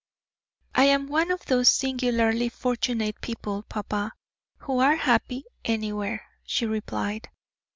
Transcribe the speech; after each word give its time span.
"I 0.73 0.85
am 0.85 1.05
one 1.05 1.29
of 1.29 1.45
those 1.45 1.69
singularly 1.69 2.49
fortunate 2.49 3.21
people, 3.21 3.61
papa, 3.61 4.13
who 4.61 4.79
are 4.79 4.95
happy 4.95 5.43
anywhere," 5.63 6.25
she 6.43 6.65
replied. 6.65 7.29